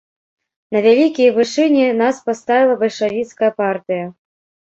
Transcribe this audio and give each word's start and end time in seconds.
На 0.75 0.79
вялікія 0.85 1.33
вышыні 1.35 1.83
нас 2.01 2.15
паставіла 2.29 2.79
бальшавіцкая 2.81 3.51
партыя. 3.63 4.05